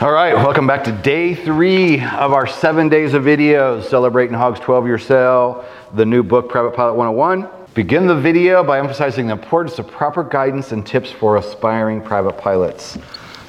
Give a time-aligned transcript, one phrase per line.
[0.00, 4.58] All right, welcome back to day three of our seven days of videos celebrating Hog's
[4.58, 7.48] 12 year sale, the new book, Private Pilot 101.
[7.74, 12.36] Begin the video by emphasizing the importance of proper guidance and tips for aspiring private
[12.36, 12.98] pilots.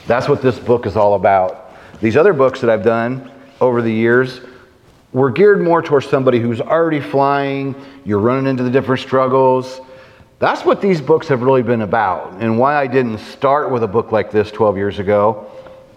[0.06, 1.76] That's what this book is all about.
[2.00, 4.42] These other books that I've done over the years
[5.14, 7.74] were geared more towards somebody who's already flying,
[8.06, 9.82] you're running into the different struggles.
[10.38, 13.88] That's what these books have really been about, and why I didn't start with a
[13.88, 15.50] book like this 12 years ago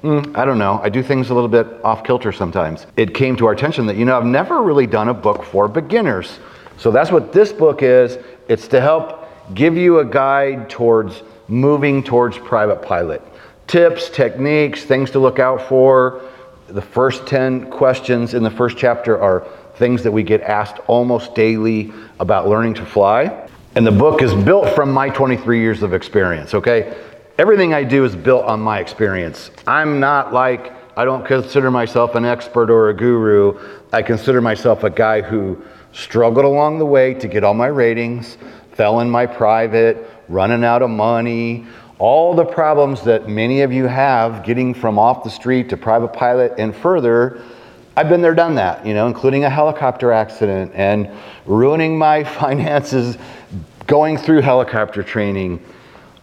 [0.02, 0.80] Mm, I don't know.
[0.82, 2.86] I do things a little bit off kilter sometimes.
[2.96, 5.66] It came to our attention that, you know, I've never really done a book for
[5.66, 6.38] beginners.
[6.76, 8.18] So that's what this book is.
[8.48, 13.22] It's to help give you a guide towards moving towards private pilot.
[13.66, 16.22] Tips, techniques, things to look out for.
[16.68, 21.34] The first 10 questions in the first chapter are things that we get asked almost
[21.34, 23.48] daily about learning to fly.
[23.74, 26.96] And the book is built from my 23 years of experience, okay?
[27.38, 29.52] Everything I do is built on my experience.
[29.66, 33.56] I'm not like, I don't consider myself an expert or a guru.
[33.92, 38.36] I consider myself a guy who struggled along the way to get all my ratings,
[38.72, 41.64] fell in my private, running out of money,
[42.00, 46.12] all the problems that many of you have getting from off the street to private
[46.12, 47.40] pilot and further.
[47.96, 51.08] I've been there, done that, you know, including a helicopter accident and
[51.46, 53.16] ruining my finances
[53.86, 55.64] going through helicopter training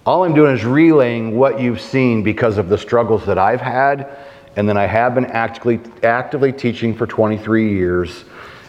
[0.06, 4.08] all I'm doing is relaying what you've seen because of the struggles that I've had.
[4.56, 8.24] And then I have been actively, actively teaching for 23 years.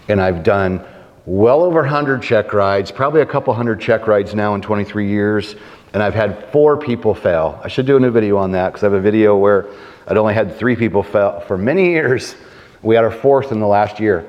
[0.08, 0.82] And I've done
[1.26, 5.56] well over 100 check rides, probably a couple hundred check rides now in 23 years.
[5.92, 7.60] And I've had four people fail.
[7.62, 9.66] I should do a new video on that because I have a video where
[10.06, 12.34] I'd only had three people fail for many years.
[12.82, 14.26] We had our fourth in the last year.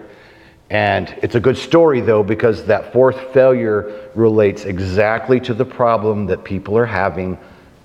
[0.70, 6.26] And it's a good story though, because that fourth failure relates exactly to the problem
[6.28, 7.38] that people are having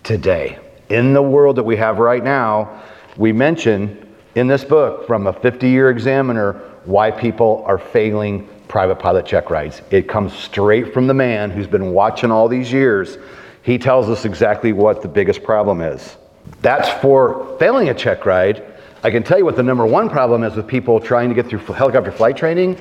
[0.02, 0.58] today.
[0.88, 2.82] In the world that we have right now,
[3.16, 8.96] we mention in this book from a 50 year examiner why people are failing private
[8.96, 9.82] pilot check rides.
[9.90, 13.18] It comes straight from the man who's been watching all these years.
[13.62, 16.16] He tells us exactly what the biggest problem is.
[16.62, 18.71] That's for failing a check ride
[19.04, 21.48] I can tell you what the number one problem is with people trying to get
[21.48, 22.80] through helicopter flight training.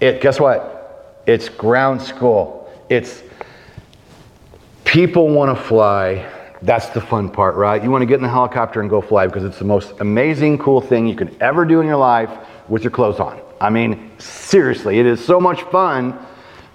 [0.00, 1.22] It, guess what?
[1.26, 2.72] It's ground school.
[2.88, 3.22] It's
[4.84, 6.30] people want to fly.
[6.62, 7.82] That's the fun part, right?
[7.82, 10.58] You want to get in the helicopter and go fly because it's the most amazing,
[10.58, 12.30] cool thing you could ever do in your life
[12.68, 13.40] with your clothes on.
[13.60, 16.16] I mean, seriously, it is so much fun.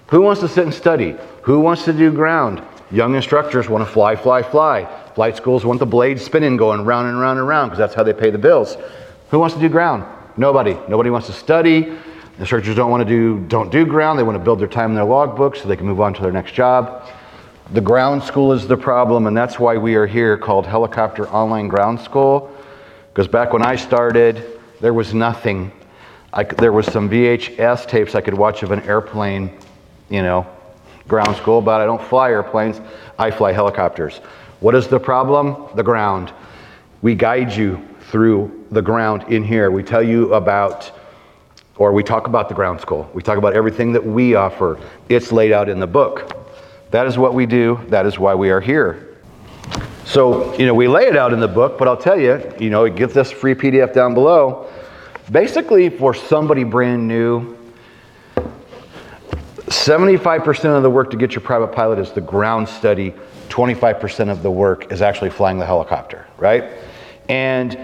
[0.08, 1.16] Who wants to sit and study?
[1.42, 2.62] Who wants to do ground?
[2.94, 4.84] Young instructors want to fly, fly, fly.
[5.16, 8.04] Flight schools want the blades spinning, going round and round and round, because that's how
[8.04, 8.76] they pay the bills.
[9.30, 10.04] Who wants to do ground?
[10.36, 10.78] Nobody.
[10.88, 11.80] Nobody wants to study.
[11.80, 11.98] The
[12.38, 14.16] instructors don't want to do don't do ground.
[14.16, 16.22] They want to build their time in their logbook so they can move on to
[16.22, 17.04] their next job.
[17.72, 21.66] The ground school is the problem, and that's why we are here called Helicopter Online
[21.66, 22.56] Ground School.
[23.12, 25.72] Because back when I started, there was nothing.
[26.32, 29.50] I, there was some VHS tapes I could watch of an airplane,
[30.10, 30.46] you know,
[31.08, 32.80] ground school, but I don't fly airplanes.
[33.18, 34.18] I fly helicopters.
[34.60, 35.68] What is the problem?
[35.74, 36.32] The ground.
[37.02, 39.70] We guide you through the ground in here.
[39.70, 40.90] We tell you about,
[41.76, 43.10] or we talk about the ground school.
[43.12, 44.80] We talk about everything that we offer.
[45.08, 46.32] It's laid out in the book.
[46.90, 47.80] That is what we do.
[47.88, 49.18] That is why we are here.
[50.04, 52.70] So, you know, we lay it out in the book, but I'll tell you, you
[52.70, 54.70] know, get this free PDF down below.
[55.32, 57.56] Basically, for somebody brand new,
[59.66, 63.14] 75% of the work to get your private pilot is the ground study
[63.48, 66.64] 25% of the work is actually flying the helicopter, right?
[67.28, 67.78] And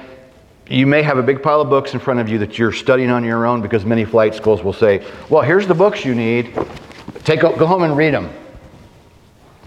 [0.68, 3.10] you may have a big pile of books in front of you that you're studying
[3.10, 6.54] on your own because many flight schools will say, well, here's the books you need.
[7.24, 8.30] Take, go home and read them.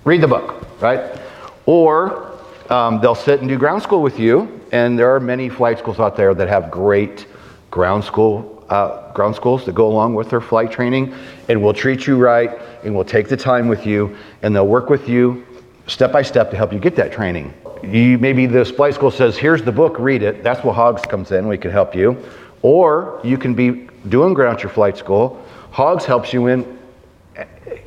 [0.04, 1.20] Read the book, right?
[1.66, 2.38] Or
[2.70, 6.00] um, they'll sit and do ground school with you, and there are many flight schools
[6.00, 7.28] out there that have great
[7.72, 11.14] ground school uh, ground schools that go along with their flight training,
[11.50, 14.90] and we'll treat you right, and we'll take the time with you, and they'll work
[14.90, 15.46] with you
[15.88, 17.54] step by step to help you get that training.
[17.84, 20.44] You, maybe the flight school says, here's the book, read it.
[20.44, 21.48] That's where Hogs comes in.
[21.48, 22.18] We can help you.
[22.62, 25.46] Or you can be doing ground your flight school.
[25.72, 26.80] Hogs helps you in,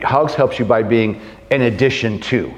[0.03, 2.53] Hogs helps you by being an addition to.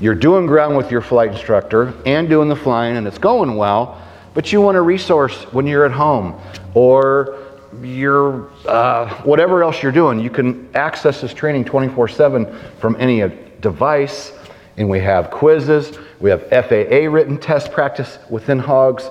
[0.00, 4.00] You're doing ground with your flight instructor and doing the flying and it's going well,
[4.32, 6.40] but you want a resource when you're at home
[6.74, 7.37] or
[7.82, 13.20] you're, uh, whatever else you're doing, you can access this training 24 7 from any
[13.60, 14.32] device
[14.76, 15.98] and we have quizzes.
[16.20, 19.10] We have FAA written test practice within Hogs.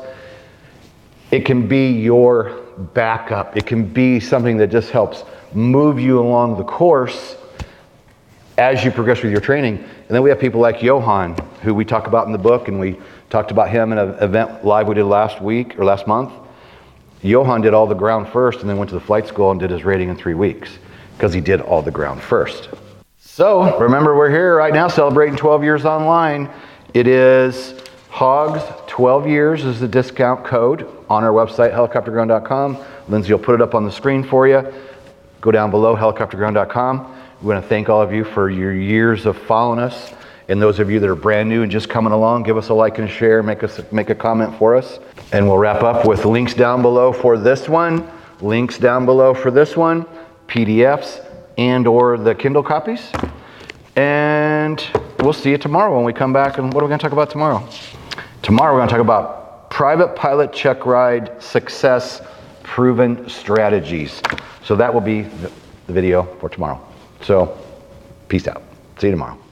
[1.31, 2.61] It can be your
[2.93, 3.57] backup.
[3.57, 5.23] It can be something that just helps
[5.53, 7.35] move you along the course
[8.57, 9.77] as you progress with your training.
[9.77, 12.79] And then we have people like Johan, who we talk about in the book, and
[12.79, 12.97] we
[13.29, 16.31] Talked about him in an event live we did last week or last month.
[17.21, 19.71] Johan did all the ground first and then went to the flight school and did
[19.71, 20.77] his rating in three weeks
[21.15, 22.69] because he did all the ground first.
[23.17, 26.49] So remember, we're here right now celebrating 12 years online.
[26.93, 27.75] It is
[28.09, 32.77] Hogs 12 years is the discount code on our website, helicopterground.com.
[33.09, 34.73] Lindsay will put it up on the screen for you.
[35.39, 37.15] Go down below, helicopterground.com.
[37.41, 40.13] We want to thank all of you for your years of following us.
[40.49, 42.73] And those of you that are brand new and just coming along, give us a
[42.73, 44.99] like and share, make us make a comment for us.
[45.33, 48.09] And we'll wrap up with links down below for this one,
[48.39, 50.05] links down below for this one,
[50.47, 51.25] PDFs
[51.57, 53.11] and or the Kindle copies.
[53.95, 54.85] And
[55.19, 56.59] we'll see you tomorrow when we come back.
[56.59, 57.67] And what are we going to talk about tomorrow?
[58.41, 62.21] Tomorrow we're going to talk about private pilot check ride success
[62.63, 64.21] proven strategies.
[64.63, 65.51] So that will be the
[65.87, 66.81] video for tomorrow.
[67.21, 67.57] So
[68.29, 68.61] peace out.
[68.99, 69.46] See you tomorrow.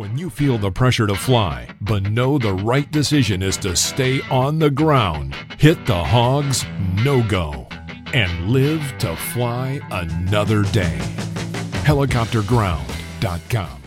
[0.00, 4.22] When you feel the pressure to fly, but know the right decision is to stay
[4.30, 6.64] on the ground, hit the hogs
[7.04, 7.68] no go
[8.14, 10.96] and live to fly another day.
[11.84, 13.79] Helicopterground.com